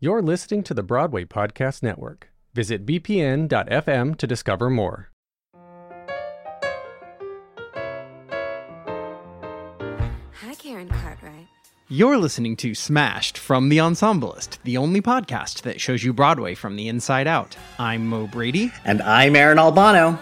[0.00, 2.30] You're listening to the Broadway Podcast Network.
[2.54, 5.10] Visit bpn.fm to discover more.
[10.34, 11.48] Hi, Karen Cartwright.
[11.88, 16.76] You're listening to Smashed from The Ensemblist, the only podcast that shows you Broadway from
[16.76, 17.56] the inside out.
[17.80, 18.70] I'm Mo Brady.
[18.84, 20.16] And I'm Aaron Albano.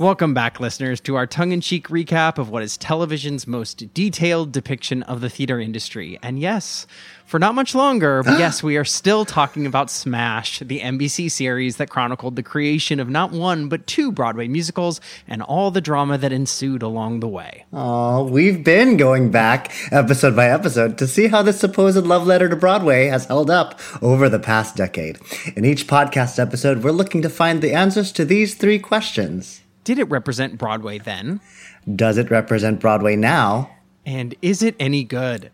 [0.00, 4.50] Welcome back, listeners, to our tongue in cheek recap of what is television's most detailed
[4.50, 6.18] depiction of the theater industry.
[6.22, 6.86] And yes,
[7.26, 11.76] for not much longer, but yes, we are still talking about Smash, the NBC series
[11.76, 16.16] that chronicled the creation of not one, but two Broadway musicals and all the drama
[16.16, 17.66] that ensued along the way.
[17.70, 22.48] Oh, we've been going back episode by episode to see how this supposed love letter
[22.48, 25.18] to Broadway has held up over the past decade.
[25.56, 29.60] In each podcast episode, we're looking to find the answers to these three questions.
[29.84, 31.40] Did it represent Broadway then?
[31.96, 33.70] Does it represent Broadway now?
[34.04, 35.50] And is it any good?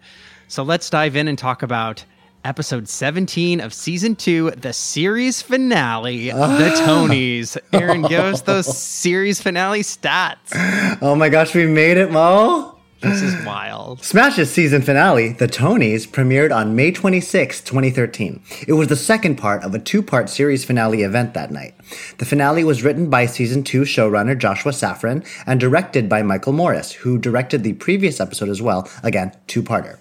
[0.48, 2.05] So let's dive in and talk about
[2.45, 6.87] episode 17 of season two, the series finale of the ah.
[6.87, 7.56] Tonys.
[7.73, 10.98] Aaron, give us those series finale stats.
[11.03, 12.75] Oh my gosh, we made it, Mo!
[13.00, 14.02] This is wild.
[14.02, 18.42] Smash's season finale, The Tonys, premiered on May 26, 2013.
[18.66, 21.75] It was the second part of a two part series finale event that night.
[22.16, 26.92] The finale was written by season 2 showrunner Joshua Safran and directed by Michael Morris,
[26.92, 29.98] who directed the previous episode as well, again, two parter.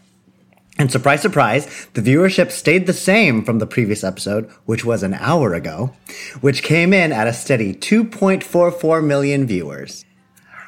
[0.77, 5.15] And surprise, surprise, the viewership stayed the same from the previous episode, which was an
[5.15, 5.93] hour ago,
[6.39, 10.05] which came in at a steady 2.44 million viewers.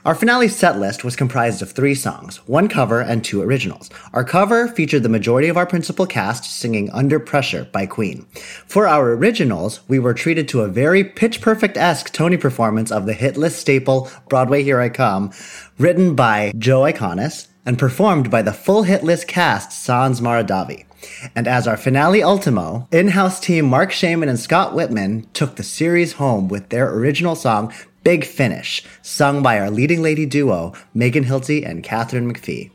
[0.08, 3.89] Our finale set list was comprised of three songs, one cover and two originals.
[4.13, 8.25] Our cover featured the majority of our principal cast singing Under Pressure by Queen.
[8.67, 13.11] For our originals, we were treated to a very pitch perfect-esque Tony performance of the
[13.11, 15.33] hit list staple Broadway Here I Come,
[15.78, 20.87] written by Joe Iconis and performed by the full hit list cast Sans Mara Davi.
[21.36, 26.13] And as our finale ultimo, in-house team Marc Shaiman and Scott Wittman took the series
[26.13, 31.68] home with their original song Big Finish, sung by our leading lady duo, Megan Hilty
[31.68, 32.72] and Katharine McPhee.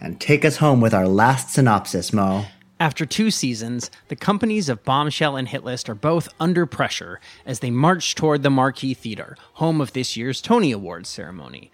[0.00, 2.44] And take us home with our last synopsis, Mo.
[2.80, 7.70] After two seasons, the companies of Bombshell and Hitlist are both under pressure as they
[7.70, 11.72] march toward the Marquee Theater, home of this year's Tony Awards ceremony.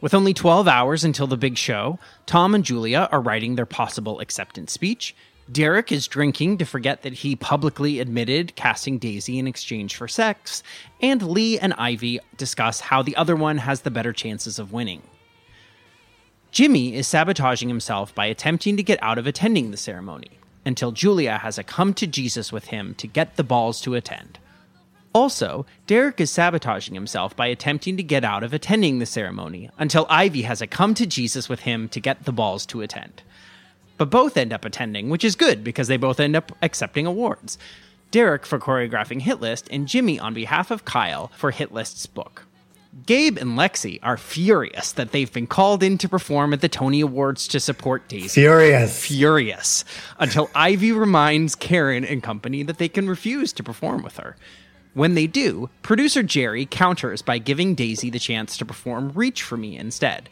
[0.00, 4.20] With only 12 hours until the big show, Tom and Julia are writing their possible
[4.20, 5.14] acceptance speech.
[5.50, 10.62] Derek is drinking to forget that he publicly admitted casting Daisy in exchange for sex,
[11.00, 15.02] and Lee and Ivy discuss how the other one has the better chances of winning.
[16.52, 21.38] Jimmy is sabotaging himself by attempting to get out of attending the ceremony, until Julia
[21.38, 24.38] has a come to Jesus with him to get the balls to attend.
[25.18, 30.06] Also, Derek is sabotaging himself by attempting to get out of attending the ceremony until
[30.08, 33.24] Ivy has a come to Jesus with him to get the balls to attend.
[33.96, 37.58] But both end up attending, which is good because they both end up accepting awards.
[38.12, 42.44] Derek for choreographing Hitlist and Jimmy on behalf of Kyle for Hitlist's book.
[43.04, 47.00] Gabe and Lexi are furious that they've been called in to perform at the Tony
[47.00, 49.04] Awards to support Daisy Furious.
[49.04, 49.84] furious
[50.20, 54.36] until Ivy reminds Karen and company that they can refuse to perform with her.
[54.94, 59.56] When they do, producer Jerry counters by giving Daisy the chance to perform Reach for
[59.56, 60.28] Me instead.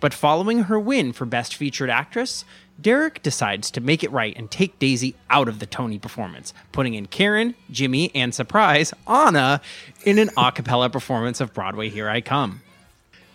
[0.00, 2.44] But following her win for Best Featured Actress,
[2.80, 6.94] Derek decides to make it right and take Daisy out of the Tony performance, putting
[6.94, 9.60] in Karen, Jimmy, and surprise, Anna
[10.04, 12.62] in an a cappella performance of Broadway Here I Come.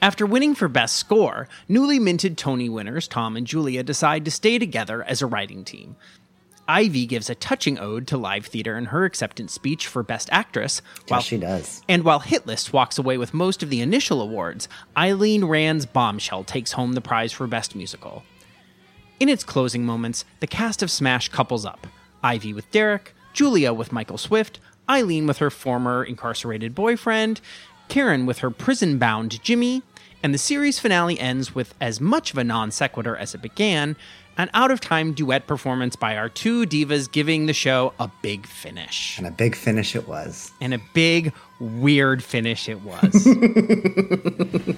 [0.01, 4.59] After winning for Best Score, newly minted Tony winners Tom and Julia decide to stay
[4.59, 5.95] together as a writing team.
[6.67, 10.81] Ivy gives a touching ode to live theater in her acceptance speech for Best Actress.
[11.07, 11.81] Yes, she does.
[11.87, 14.67] And while Hitlist walks away with most of the initial awards,
[14.97, 18.23] Eileen Rand's Bombshell takes home the prize for Best Musical.
[19.19, 21.87] In its closing moments, the cast of Smash couples up
[22.21, 27.39] Ivy with Derek, Julia with Michael Swift, Eileen with her former incarcerated boyfriend,
[27.87, 29.83] Karen with her prison bound Jimmy,
[30.21, 33.95] and the series finale ends with as much of a non sequitur as it began
[34.37, 38.45] an out of time duet performance by our two divas giving the show a big
[38.45, 39.17] finish.
[39.17, 40.51] And a big finish it was.
[40.61, 43.27] And a big, weird finish it was.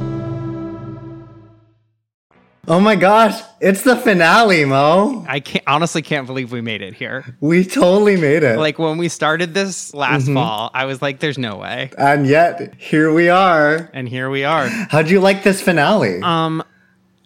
[2.67, 5.25] Oh my gosh, it's the finale, Mo.
[5.27, 7.35] I can't honestly can't believe we made it here.
[7.39, 8.59] We totally made it.
[8.59, 10.35] Like when we started this last Mm-hmm.
[10.35, 13.89] fall, I was like, "There's no way," and yet, here we are.
[13.93, 14.67] and here we are.
[14.67, 16.21] How'd you like this finale?
[16.21, 16.63] Um,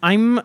[0.02, 0.40] I'm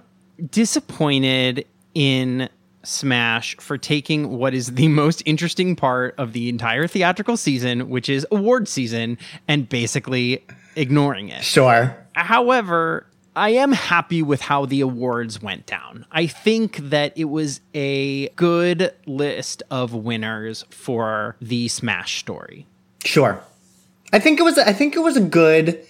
[0.51, 2.49] disappointed in
[2.83, 8.09] Smash for taking what is the most interesting part of the entire theatrical season, which
[8.09, 10.45] is award season, and basically
[10.75, 11.45] ignoring it.
[11.45, 11.97] sure.
[12.15, 13.07] However,
[13.41, 16.05] I am happy with how the awards went down.
[16.13, 22.67] I think that it was a good list of winners for the Smash story.
[23.03, 23.43] Sure.
[24.13, 25.83] I think it was I think it was a good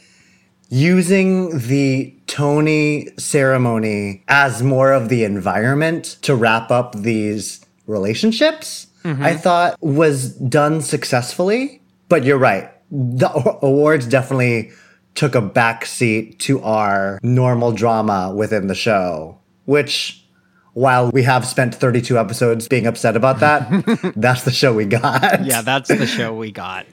[0.68, 8.86] using the Tony ceremony as more of the environment to wrap up these relationships.
[9.02, 9.24] Mm-hmm.
[9.24, 12.70] I thought was done successfully, but you're right.
[12.92, 13.28] The
[13.60, 14.70] awards definitely
[15.14, 20.24] took a backseat to our normal drama within the show, which
[20.72, 25.44] while we have spent 32 episodes being upset about that, that's the show we got.
[25.44, 26.86] Yeah, that's the show we got.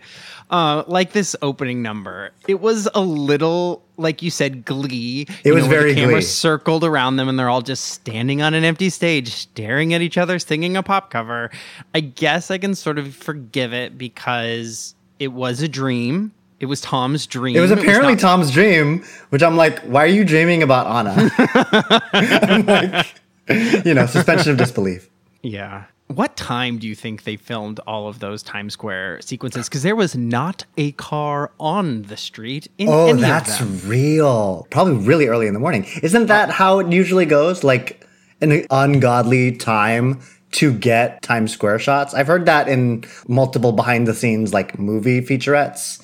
[0.50, 5.26] Uh, like this opening number, it was a little, like you said, glee.
[5.44, 6.22] It You was know, very the camera Glee.
[6.22, 10.18] circled around them, and they're all just standing on an empty stage, staring at each
[10.18, 11.52] other, singing a pop cover.
[11.94, 16.32] I guess I can sort of forgive it because it was a dream.
[16.60, 17.56] It was Tom's dream.
[17.56, 21.30] It was apparently not- Tom's dream, which I'm like, why are you dreaming about Anna?
[22.14, 25.10] I'm like, you know, suspension of disbelief.
[25.44, 25.84] Yeah.
[26.08, 29.68] What time do you think they filmed all of those Times Square sequences?
[29.68, 33.90] Because there was not a car on the street in Oh, any that's of them.
[33.92, 34.68] real.
[34.72, 35.86] Probably really early in the morning.
[36.02, 37.64] Isn't uh, that how it usually goes?
[37.64, 38.08] Like
[38.40, 40.22] an ungodly time
[40.54, 42.14] to get Times Square shots?
[42.14, 46.02] I've heard that in multiple behind the scenes like movie featurettes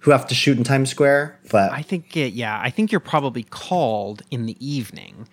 [0.00, 1.38] who have to shoot in Times Square.
[1.50, 5.28] But I think it, yeah, I think you're probably called in the evening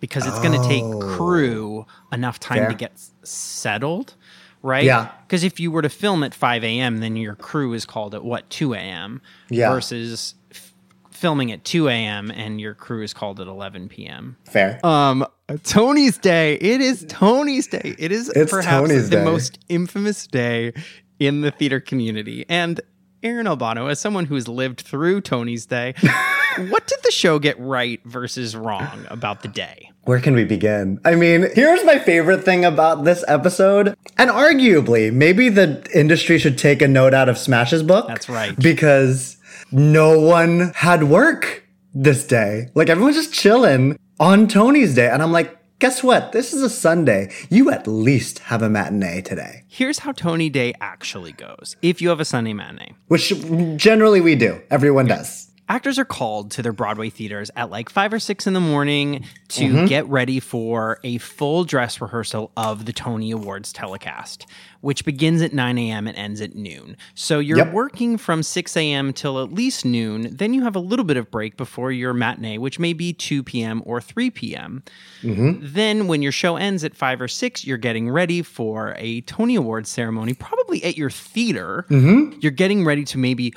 [0.00, 0.84] because it's going to take
[1.16, 2.62] crew enough time Oh.
[2.62, 2.68] Fair.
[2.70, 2.92] to get
[3.22, 4.14] settled,
[4.62, 4.84] right?
[4.84, 5.10] Yeah.
[5.26, 8.24] Because if you were to film at 5 a.m., then your crew is called at
[8.24, 9.20] what 2 a.m.
[9.48, 9.70] Yeah.
[9.72, 10.72] versus f-
[11.10, 12.30] filming at 2 a.m.
[12.32, 14.36] and your crew is called at 11 p.m.
[14.44, 14.84] fair.
[14.84, 15.24] Um,
[15.64, 16.54] Tony's Day.
[16.54, 17.94] It is Tony's Day.
[17.98, 19.24] It is It's perhaps Tony's the Day.
[19.24, 20.72] most infamous day
[21.20, 22.44] in the theater community.
[22.48, 22.80] And
[23.22, 25.94] Aaron Albano, as someone who's lived through Tony's Day,
[26.70, 29.90] what did the show get right versus wrong about the day?
[30.04, 30.98] Where can we begin?
[31.04, 33.96] I mean, here's my favorite thing about this episode.
[34.18, 38.08] And arguably, maybe the industry should take a note out of Smash's book.
[38.08, 38.58] That's right.
[38.58, 39.36] Because
[39.70, 41.64] no one had work
[41.94, 42.70] this day.
[42.74, 45.08] Like everyone's just chilling on Tony's day.
[45.08, 46.30] And I'm like, guess what?
[46.30, 47.32] This is a Sunday.
[47.50, 49.64] You at least have a matinee today.
[49.66, 52.94] Here's how Tony Day actually goes if you have a Sunday matinee.
[53.08, 53.34] Which
[53.76, 54.60] generally we do.
[54.70, 55.51] Everyone does.
[55.68, 59.24] Actors are called to their Broadway theaters at like five or six in the morning
[59.48, 59.84] to Mm-hmm.
[59.86, 64.46] get ready for a full dress rehearsal of the Tony Awards telecast,
[64.80, 66.06] which begins at 9 a.m.
[66.06, 66.96] and ends at noon.
[67.14, 67.72] So you're Yep.
[67.72, 69.12] working from 6 a.m.
[69.12, 70.34] till at least noon.
[70.36, 73.42] Then you have a little bit of break before your matinee, which may be 2
[73.42, 73.82] p.m.
[73.86, 74.82] or 3 p.m.
[75.22, 79.54] Then, when your show ends at five or six, you're getting ready for a Tony
[79.54, 81.86] Awards ceremony, probably at your theater.
[81.88, 83.54] You're getting ready to maybe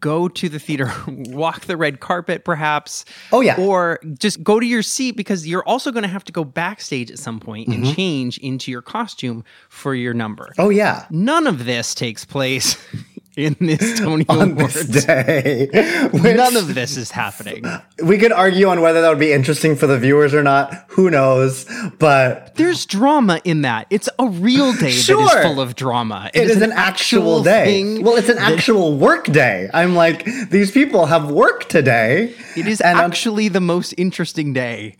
[0.00, 3.04] go to the theater, walk the red carpet, perhaps.
[3.32, 3.56] Oh, yeah.
[3.58, 7.10] Or just go to your seat because you're also going to have to go backstage
[7.10, 7.94] at some point and mm-hmm.
[7.94, 10.52] change into your costume for your number.
[10.58, 11.06] Oh, yeah.
[11.10, 12.76] None of this takes place
[13.36, 14.86] in this Tony On Awards.
[14.86, 15.68] this day.
[16.12, 17.64] Which- None of this is happening.
[18.02, 20.74] we could argue on whether that would be interesting for the viewers or not.
[20.88, 21.66] Who knows?
[21.98, 23.86] But There's drama in that.
[23.90, 25.22] It's a real day that Sure.
[25.24, 26.30] is full of drama.
[26.34, 27.64] it is an actual day.
[27.66, 29.68] thing Well, it's an that- actual work day.
[29.74, 32.34] I'm like, these people have work today.
[32.56, 34.96] It is And I'm- actually the most interesting day.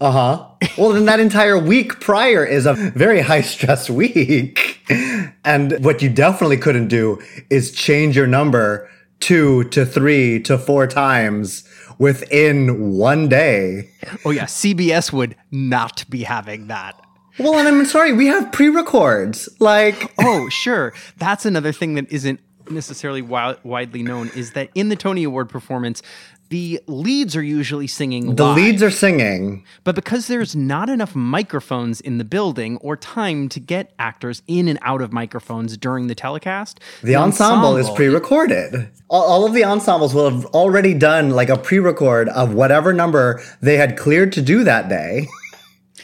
[0.00, 0.46] Uh huh.
[0.78, 4.69] Well, then that entire week prior is a very high stress week.
[5.44, 10.86] And what you definitely couldn't do is change your number two to three to four
[10.86, 11.64] times
[11.98, 13.90] within one day.
[14.24, 17.00] Oh yeah, CBS would not be having that.
[17.38, 19.48] Well, and I'm sorry, we have pre records.
[19.60, 20.92] Like, Oh, sure.
[21.18, 25.48] That's another thing that isn't necessarily wi- widely known is that in the Tony Award
[25.48, 26.02] performance,
[26.50, 28.56] the leads are usually singing the live.
[28.56, 29.64] leads are singing.
[29.84, 34.66] But because there's not enough microphones in the building or time to get actors in
[34.66, 38.90] and out of microphones during the telecast, The ensemble, is pre recorded.
[39.08, 42.92] All, all of the ensembles will have already done like a pre record of whatever
[42.92, 45.28] number they had cleared to do that day.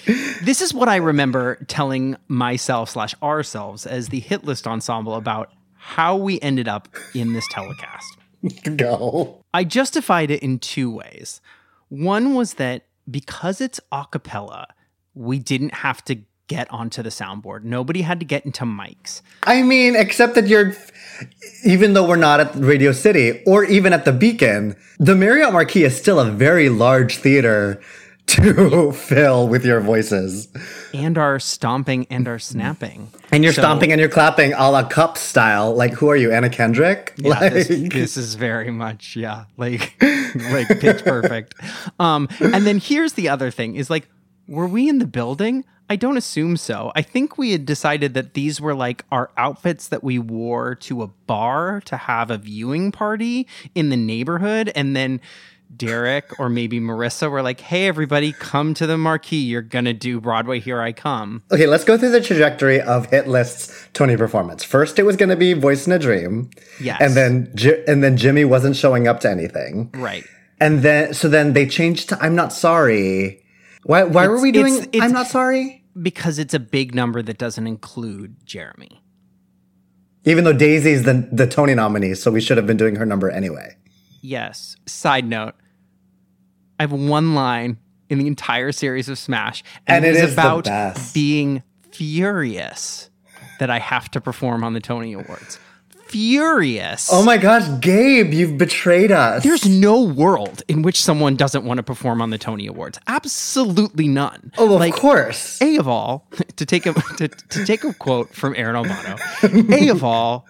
[0.45, 5.53] this is what I remember telling myself slash ourselves as the hit list ensemble about
[5.75, 8.17] how we ended up in this telecast.
[8.77, 9.43] Go.
[9.57, 11.41] I justified it in two ways.
[11.89, 14.67] One was that because it's a cappella,
[15.15, 17.65] we didn't have to get onto the soundboard.
[17.65, 19.23] Nobody had to get into mics.
[19.45, 20.75] I mean, except that you're,
[21.65, 25.85] even though we're not at Radio City or even at the Beacon, the Marriott Marquis
[25.85, 27.81] is still a very large theater
[28.37, 30.49] to fill with your voices.
[30.95, 33.11] And our stomping and our snapping.
[33.33, 35.75] And you're So- stomping and you're clapping a la cup style.
[35.75, 37.13] Like, who are you, Anna Kendrick?
[37.17, 39.95] Yeah, like, this, this is very much yeah, like
[40.51, 41.55] like pitch perfect.
[41.99, 44.09] Um, and then here's the other thing: is like,
[44.49, 45.65] were we in the building?
[45.89, 46.91] I don't assume so.
[46.97, 51.03] I think we had decided that these were like our outfits that we wore to
[51.03, 55.21] a bar to have a viewing party in the neighborhood, and then.
[55.75, 59.43] Derek or maybe Marissa were like, "Hey, everybody, come to the marquee.
[59.43, 60.61] You're gonna do Broadway.
[60.61, 64.65] Here I come." okay, let's go through the trajectory of Hit List's Tony performance.
[64.65, 66.51] First, it was going to be Voice in a Dream.
[66.81, 66.99] Yes.
[67.01, 67.55] And then,
[67.87, 69.91] and then Jimmy wasn't showing up to anything.
[69.95, 70.25] Right.
[70.61, 73.43] And then, so then they changed to I'm Not Sorry.
[73.85, 75.85] Why, why were we doing it's- it's- I'm Not Sorry?
[76.01, 79.03] Because it's a big number that doesn't include Jeremy.
[80.25, 83.31] Even though Daisy's the, the Tony nominee, so we should have been doing her number
[83.31, 83.77] anyway.
[84.27, 84.77] Yes.
[84.87, 85.55] Side note,
[86.81, 87.79] I have one line
[88.11, 90.69] in the entire series of Smash, And it it is is about
[91.15, 93.09] being furious
[93.61, 95.61] that I have to perform on the Tony Awards.
[96.09, 97.09] Furious.
[97.13, 99.43] Oh my gosh, Gabe, you've betrayed us.
[99.43, 102.99] There's no world in which someone doesn't want to perform on the Tony Awards.
[103.09, 104.53] Absolutely none.
[104.59, 105.61] oh, of like, course.
[105.61, 109.17] A of all, to take a to, to take a quote from Aaron Albano,
[109.73, 110.47] A of all,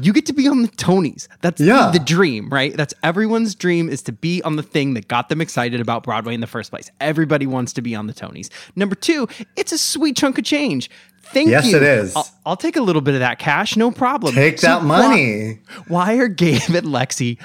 [0.00, 1.28] you get to be on the Tonys.
[1.40, 1.90] That's Yeah.
[1.92, 2.76] the, the dream, right?
[2.76, 6.34] That's everyone's dream is to be on the thing that got them excited about Broadway
[6.34, 6.90] in the first place.
[7.00, 8.48] Everybody wants to be on the Tonys.
[8.76, 10.90] Number two, it's a sweet chunk of change.
[11.24, 11.76] Thank Yes, you.
[11.76, 12.16] it is.
[12.16, 14.34] I'll, I'll take a little bit of that cash, no problem.
[14.34, 15.58] Take So that why- money.
[15.86, 17.36] Why, are Gabe and Lexi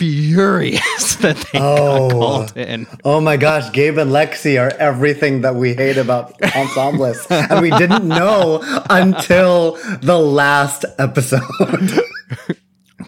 [0.00, 2.08] furious that they Oh.
[2.08, 2.86] got called in?
[3.04, 7.26] Oh my gosh, Gabe and Lexi are everything that we hate about ensembles.
[7.30, 11.42] and we didn't know until the last episode.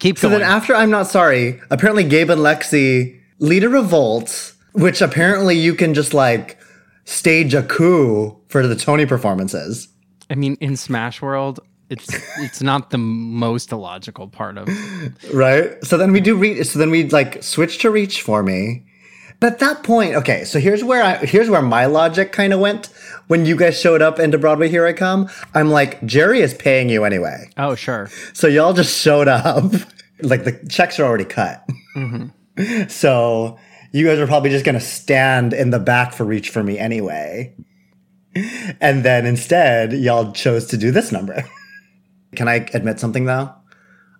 [0.00, 0.40] Keep so going.
[0.40, 5.74] then after I'm Not Sorry, apparently Gabe and Lexi lead a revolt, which apparently you
[5.74, 6.58] can just like
[7.04, 9.88] stage a coup for the Tony performances.
[10.30, 11.60] I mean, in Smash World,
[11.92, 12.08] it's
[12.38, 14.68] it's not the most illogical part of.
[15.32, 15.82] right?
[15.84, 16.66] So then we do reach.
[16.66, 18.86] So then we like switch to reach for me.
[19.40, 20.44] But at that point, okay.
[20.44, 22.86] So here's where I here's where my logic kind of went
[23.26, 24.68] when you guys showed up into Broadway.
[24.68, 25.28] Here I come.
[25.54, 28.08] I'm like Jerry is paying you anyway, Oh, sure.
[28.32, 29.64] so y'all just showed up.
[30.22, 31.64] like the checks are already cut.
[31.96, 32.26] Mm-hmm.
[32.88, 33.58] So
[33.92, 37.54] you guys are probably just gonna stand in the back for reach for me anyway.
[38.80, 41.44] And then instead, y'all chose to do this number.
[42.34, 43.52] Can I admit something though?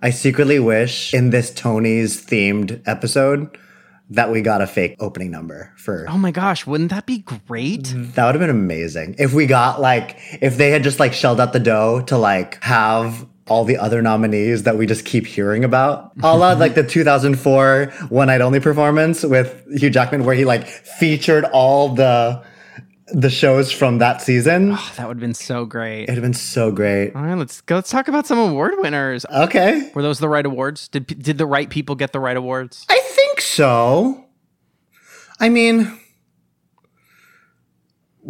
[0.01, 3.57] I secretly wish in this Tony's themed episode
[4.11, 7.85] that we got a fake opening number for Oh my gosh, wouldn't that be great?
[7.85, 8.13] Mm-hmm.
[8.13, 11.41] that would have been amazing if we got like if they had just like shelled
[11.41, 15.65] out the dough to like have all the other nominees that we just keep hearing
[15.65, 16.13] about.
[16.23, 20.67] A la like the 2004 One Night Only performance with Hugh Jackman where he like
[20.67, 22.43] featured all the
[23.09, 24.71] the shows from that season.
[24.97, 26.05] That would have been so great.
[26.05, 27.15] It'd have been so great.
[27.15, 27.77] All right, let's go.
[27.77, 29.27] Let's talk about some award winners.
[29.27, 29.91] Okay.
[29.95, 30.89] Were those the right awards?
[30.89, 32.87] Did did the right people get the right awards?
[32.89, 34.27] I think so.
[35.41, 35.99] I mean,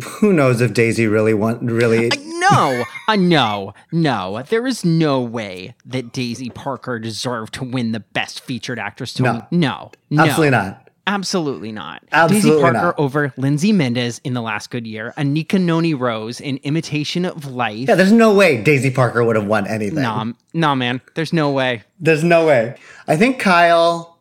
[0.04, 4.42] who knows if Daisy really want really No, uh, no, no.
[4.48, 9.12] There is no way that Daisy Parker deserved to win the Best Featured Actress.
[9.14, 9.40] Tony.
[9.50, 9.90] No.
[10.10, 10.88] no, no, Absolutely not.
[11.12, 12.02] Absolutely not.
[12.10, 12.98] Absolutely Daisy Parker not.
[12.98, 17.86] over Lindsay Mendez in The Last Good Year, Anika Noni Rose in Imitation of Life.
[17.88, 20.02] Yeah, there's no way Daisy Parker would have won anything.
[20.02, 21.02] Nah, nah, man.
[21.14, 21.82] There's no way.
[22.00, 22.76] There's no way.
[23.06, 24.18] I think Kyle,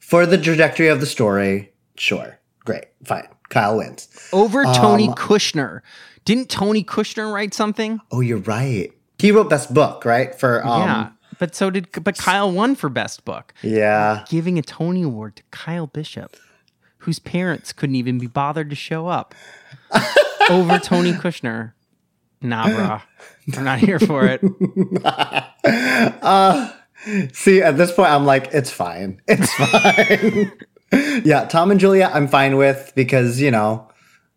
[0.00, 2.38] for the trajectory of the story, sure.
[2.66, 2.84] Great.
[3.04, 3.28] Fine.
[3.48, 4.08] Kyle wins.
[4.32, 5.80] Over Tony Um, Kushner.
[6.26, 8.00] Didn't Tony Kushner write something?
[8.10, 8.90] Oh, you're right.
[9.18, 10.34] He wrote best book, right?
[10.34, 11.08] For um yeah.
[11.38, 13.52] But so did but Kyle won for best book.
[13.62, 14.24] yeah.
[14.28, 16.36] Giving a Tony Award to Kyle Bishop,
[16.98, 19.34] whose parents couldn't even be bothered to show up.
[20.50, 21.72] Over Tony Kushner.
[22.42, 23.02] Nah, brah.
[23.56, 24.40] I'm not here for it.
[25.66, 26.70] Uh,
[27.32, 29.20] see, at this point I'm like it's fine.
[29.28, 30.52] It's fine.
[31.24, 33.88] yeah, Tom and Julia I'm fine with because, you know,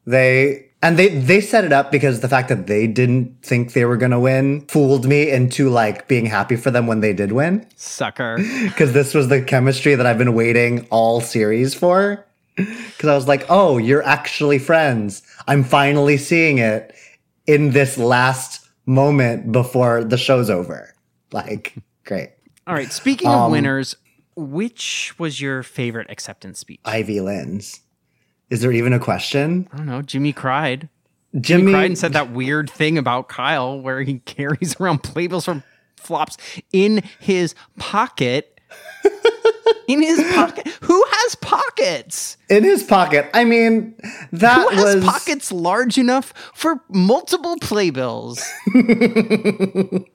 [0.05, 3.85] they and they they set it up because the fact that they didn't think they
[3.85, 7.31] were going to win fooled me into like being happy for them when they did
[7.31, 7.65] win.
[7.75, 8.37] Sucker.
[8.63, 12.23] because this was the chemistry that I've been waiting all series for.
[12.55, 15.21] Because I was like, oh, you're actually friends.
[15.47, 16.93] I'm finally seeing it
[17.45, 20.93] in this last moment before the show's over.
[21.31, 22.31] Like, great.
[22.65, 22.91] All right.
[22.91, 23.95] Speaking of um, winners,
[24.35, 26.79] which was your favorite acceptance speech?
[26.83, 27.81] Ivy Lynn's.
[28.49, 29.67] Is there even a question?
[29.73, 30.01] I don't know.
[30.01, 30.89] Jimmy cried.
[31.39, 35.63] Jimmy, cried and said that weird thing about Kyle where he carries around playbills from
[35.97, 36.37] flops
[36.71, 38.59] in his pocket.
[39.87, 40.67] in his pocket.
[40.81, 42.37] Who has pockets?
[42.49, 43.29] in his pocket.
[43.33, 43.93] I mean,
[44.31, 48.41] that Who has was pockets large enough for multiple playbills?
[48.73, 50.05] this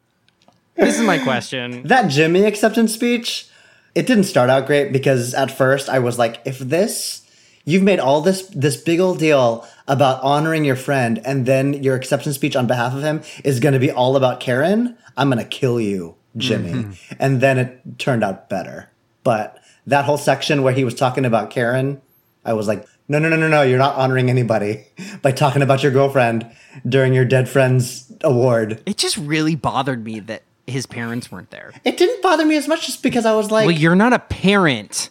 [0.78, 1.82] is my question.
[1.84, 3.48] that Jimmy acceptance speech.
[3.94, 7.22] It didn't start out great because at first I was like, if this
[7.64, 11.94] you've made all this this big old deal about honoring your friend and then your
[11.94, 15.42] acceptance speech on behalf of him is going to be all about Karen, I'm going
[15.42, 16.72] to kill you, Jimmy.
[16.72, 17.14] Mm-hmm.
[17.18, 18.90] And then it turned out better.
[19.24, 22.00] But that whole section where he was talking about Karen,
[22.44, 24.86] I was like, no, no, no, no, no, you're not honoring anybody
[25.22, 26.50] by talking about your girlfriend
[26.88, 28.82] during your dead friends award.
[28.86, 31.72] It just really bothered me that his parents weren't there.
[31.84, 34.20] It didn't bother me as much just because I was like, Well, you're not a
[34.20, 35.10] parent.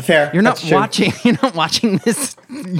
[0.00, 0.30] Fair.
[0.32, 0.76] You're not true.
[0.76, 1.12] watching.
[1.24, 2.36] You're not watching this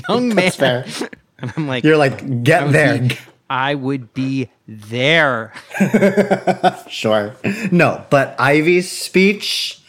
[0.09, 0.37] young man.
[0.37, 0.87] That's fair.
[1.39, 2.99] And I'm like, You're like, get would there.
[3.01, 3.19] be-
[3.51, 5.53] I would be there.
[6.89, 7.35] Sure.
[7.73, 9.81] No, but Ivy's speech,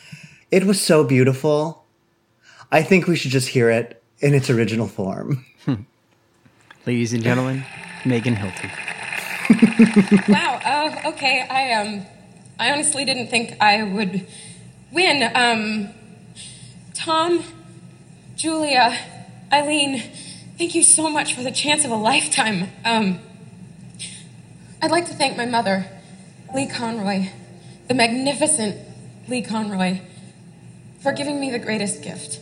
[0.51, 1.85] it was so beautiful.
[2.71, 5.45] I think we should just hear it in its original form.
[6.87, 7.63] Ladies and gentlemen,
[8.03, 8.69] Megan Hilty.
[10.27, 10.59] Wow.
[10.65, 11.45] Uh, okay.
[11.49, 12.05] I um,
[12.59, 14.25] I honestly didn't think I would
[14.91, 15.31] win.
[15.35, 15.93] Um,
[16.93, 17.43] Tom,
[18.35, 18.95] Julia,
[19.51, 19.99] Eileen,
[20.57, 22.69] thank you so much for the chance of a lifetime.
[22.85, 23.19] Um,
[24.81, 25.87] I'd like to thank my mother,
[26.53, 27.29] Lee Conroy,
[27.87, 28.77] the magnificent
[29.27, 30.01] Lee Conroy,
[30.99, 32.39] for giving me the greatest gift,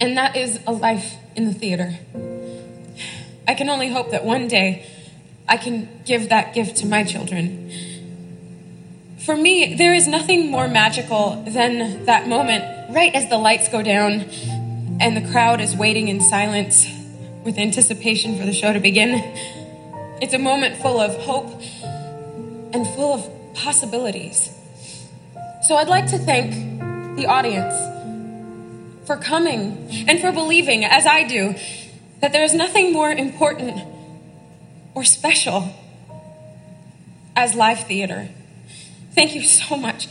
[0.00, 1.98] and that is a life in the theater.
[3.48, 4.86] I can only hope that one day
[5.48, 7.70] I can give that gift to my children.
[9.18, 13.82] For me, there is nothing more magical than that moment right as the lights go
[13.82, 14.24] down
[15.00, 16.86] and the crowd is waiting in silence
[17.44, 19.22] with anticipation for the show to begin.
[20.20, 21.60] It's a moment full of hope
[22.72, 24.54] and full of possibilities.
[25.62, 27.74] So I'd like to thank the audience
[29.06, 31.54] for coming and for believing, as I do,
[32.20, 33.80] that there is nothing more important
[34.94, 35.74] or special
[37.36, 38.28] as live theater.
[39.14, 40.08] Thank you so much.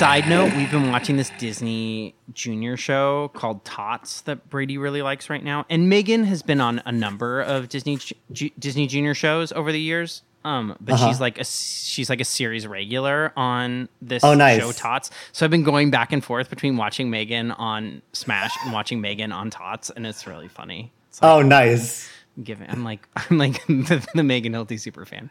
[0.00, 5.28] Side note: We've been watching this Disney Junior show called Tots that Brady really likes
[5.28, 7.98] right now, and Megan has been on a number of Disney
[8.32, 10.22] Ju- Disney Junior shows over the years.
[10.42, 11.08] Um, but Uh-huh.
[11.08, 14.58] she's like a she's like a series regular on this Oh, nice.
[14.62, 15.10] show Tots.
[15.32, 19.32] So I've been going back and forth between watching Megan on Smash and watching Megan
[19.32, 20.92] on Tots, and it's really funny.
[21.10, 22.08] It's like Oh, nice.
[22.42, 25.28] giving I'm like I'm like the, the Megan Hilty super fan.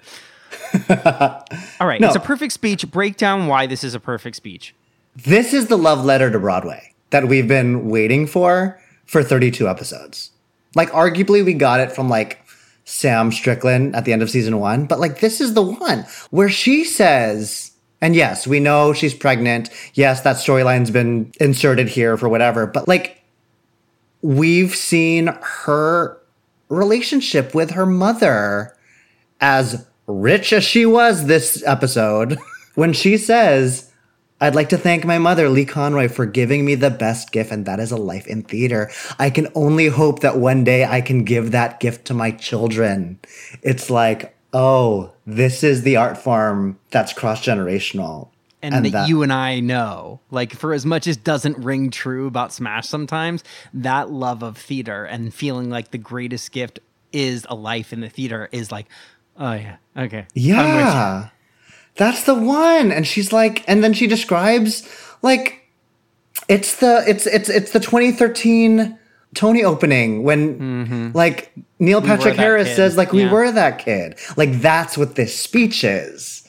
[0.89, 2.07] All right, No.
[2.07, 2.89] it's a perfect speech.
[2.89, 4.75] Break down why this is a perfect speech.
[5.15, 10.31] This is the love letter to Broadway that we've been waiting for for 32 episodes.
[10.75, 12.39] Like, arguably, we got it from like
[12.85, 16.49] Sam Strickland at the end of season one, but like, this is the one where
[16.49, 19.69] she says, and yes, we know she's pregnant.
[19.95, 23.23] Yes, that storyline's been inserted here for whatever, but like,
[24.21, 26.17] we've seen her
[26.69, 28.75] relationship with her mother
[29.41, 32.37] as rich as she was this episode
[32.75, 33.91] when she says,
[34.41, 37.65] I'd like to thank my mother, Lee Conroy, for giving me the best gift, and
[37.65, 38.89] that is a life in theater.
[39.19, 43.19] I can only hope that one day I can give that gift to my children.
[43.61, 48.29] It's like, oh, this is the art form that's cross generational.
[48.61, 50.21] and, that, you and I know.
[50.31, 53.43] Like for as much as doesn't ring true about Smash sometimes,
[53.73, 56.79] that love of theater and feeling like the greatest gift
[57.11, 58.87] is a life in the theater is like,
[59.39, 60.17] oh yeah, okay.
[60.17, 60.53] I'm with you.
[60.53, 61.29] Yeah.
[61.95, 62.91] That's the one.
[62.91, 64.87] And she's like, and then she describes
[65.21, 65.69] like
[66.47, 68.97] it's the it's it's it's the 2013
[69.35, 71.09] Tony opening when mm-hmm.
[71.13, 72.75] like Neil Patrick that Harris kid.
[72.75, 73.31] says like we Yeah.
[73.31, 74.17] were that kid.
[74.37, 76.47] Like that's what this speech is.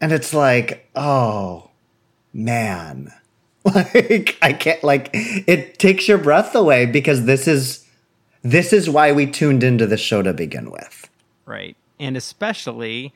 [0.00, 1.70] And it's like, oh
[2.32, 3.12] man.
[3.64, 7.86] Like I can't like it takes your breath away because this is
[8.42, 11.10] this is why we tuned into the show to begin with.
[11.44, 11.76] Right.
[12.00, 13.12] And especially,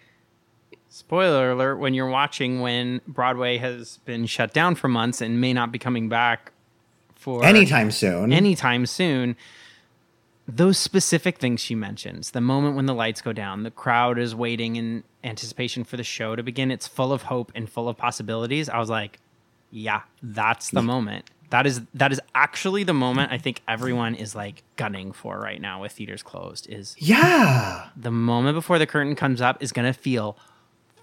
[0.88, 5.52] spoiler alert, when you're watching when Broadway has been shut down for months and may
[5.52, 6.52] not be coming back
[7.14, 8.32] for Anytime soon.
[8.32, 9.36] anytime soon.
[10.48, 14.34] Those specific things she mentions, the moment when the lights go down, the crowd is
[14.34, 16.72] waiting in anticipation for the show to begin.
[16.72, 18.68] It's full of hope and full of possibilities.
[18.68, 19.20] I was like,
[19.70, 21.30] yeah, that's the moment.
[21.52, 25.60] That is that is actually the moment I think everyone is like gunning for right
[25.60, 26.66] now with theaters closed.
[26.70, 27.88] Is Yeah.
[27.94, 30.36] the moment before the curtain comes up is gonna feel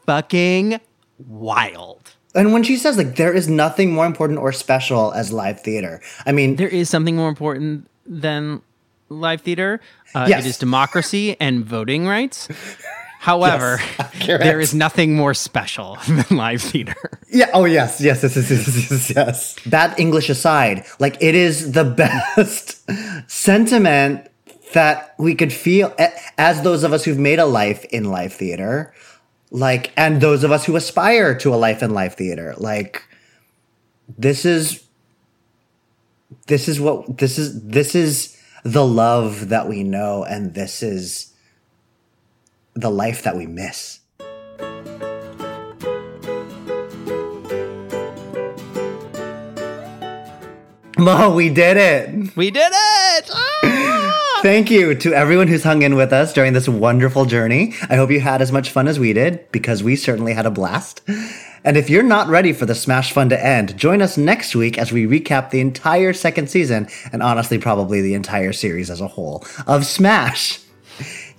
[0.08, 0.80] fucking
[1.28, 2.16] wild.
[2.34, 6.02] And when she says like there is nothing more important or special as live theater,
[6.26, 8.62] I mean, There is something more important than
[9.10, 9.80] live theater.
[10.16, 10.46] Uh, Yes.
[10.46, 12.48] It is democracy and voting rights.
[13.22, 14.42] However, accurate.
[14.42, 16.96] there is nothing more special than live theater.
[17.30, 17.50] yeah.
[17.54, 19.56] Oh yes, yes, yes, yes, yes, yes, yes.
[19.66, 21.84] That English aside, like it is the
[22.38, 22.90] best
[23.30, 24.26] sentiment
[24.74, 25.94] that we could feel
[26.38, 28.94] as those of us who've made a life in live theater,
[29.52, 33.04] like, and those of us who aspire to a life in live theater, like,
[34.18, 34.84] this is,
[36.48, 37.62] this is what this is.
[37.64, 41.29] This is the love that we know, and this is
[42.74, 44.00] the life that we miss.
[51.00, 52.36] Mo, we did it.
[52.36, 53.30] We did it!
[53.32, 54.40] Ah!
[54.42, 57.74] Thank you to everyone who's hung in with us during this wonderful journey.
[57.90, 60.52] I hope you had as much fun as we did, because we certainly had a
[60.52, 61.02] blast.
[61.64, 64.78] And if you're not ready for the Smash fun to end, join us next week
[64.78, 69.08] as we recap the entire second season, and honestly, probably the entire series as a
[69.08, 70.60] whole, of Smash.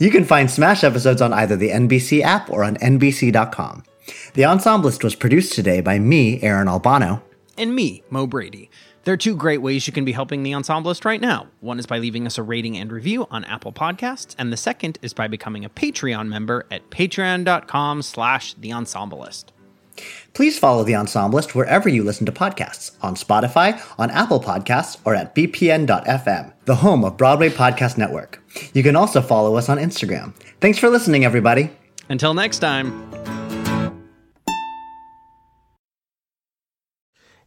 [0.00, 3.84] You can find Smash episodes on either the NBC app or on NBC.com.
[4.32, 7.22] The Ensemblist was produced today by me, Aaron Albano.
[7.58, 8.70] and me, Mo Brady.
[9.04, 11.48] There are two great ways you can be helping the Ensemblist right now.
[11.60, 14.98] One is by leaving us a rating and review on Apple Podcasts, and the second
[15.02, 19.52] is by becoming a Patreon member at patreon.com slash the Ensemblist.
[20.32, 25.14] Please follow The Ensemblist wherever you listen to podcasts on Spotify, on Apple Podcasts, or
[25.14, 28.42] at bpn.fm, the home of Broadway Podcast Network.
[28.72, 30.34] You can also follow us on Instagram.
[30.60, 31.70] Thanks for listening, everybody.
[32.08, 33.29] Until next time.